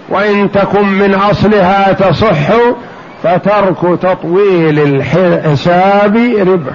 وإن 0.09 0.53
تكن 0.53 0.85
من 0.85 1.15
أصلها 1.15 1.93
تصح 1.93 2.51
فترك 3.23 3.99
تطويل 4.03 4.79
الحساب 4.79 6.17
ربح. 6.39 6.75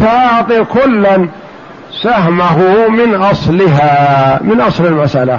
فأعط 0.00 0.52
كلا 0.52 1.28
سهمه 2.02 2.88
من 2.88 3.14
أصلها 3.14 4.40
من 4.42 4.60
أصل 4.60 4.86
المسألة. 4.86 5.38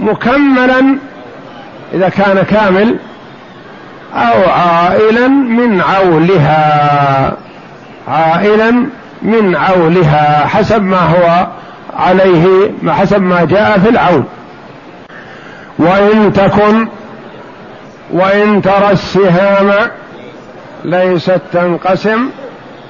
مكملا 0.00 0.98
إذا 1.94 2.08
كان 2.08 2.42
كامل 2.42 2.96
أو 4.14 4.50
عائلا 4.50 5.28
من 5.28 5.80
عولها. 5.80 7.32
عائلا 8.08 8.86
من 9.22 9.56
عولها. 9.56 10.46
حسب 10.46 10.82
ما 10.82 11.00
هو 11.00 11.46
عليه 11.96 12.70
حسب 12.88 13.22
ما 13.22 13.44
جاء 13.44 13.78
في 13.78 13.88
العول. 13.88 14.24
وإن 15.78 16.32
تكن 16.32 16.88
وإن 18.12 18.62
ترى 18.62 18.90
السهام 18.90 19.72
ليست 20.84 21.40
تنقسم 21.52 22.28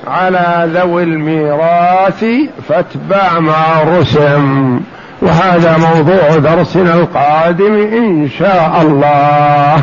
على 0.06 0.70
ذوي 0.74 1.02
الميراث 1.02 2.24
فاتبع 2.68 3.38
ما 3.38 3.98
رسم. 3.98 4.80
وهذا 5.22 5.76
موضوع 5.76 6.36
درسنا 6.36 6.94
القادم 6.94 7.74
إن 7.74 8.28
شاء 8.38 8.78
الله. 8.82 9.82